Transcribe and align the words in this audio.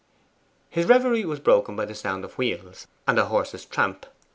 His 0.67 0.87
reverie 0.87 1.25
was 1.25 1.39
broken 1.39 1.75
by 1.75 1.85
the 1.85 1.93
sound 1.93 2.25
of 2.25 2.35
wheels, 2.35 2.87
and 3.07 3.19
a 3.19 3.25
horse's 3.25 3.65
tramp. 3.65 4.07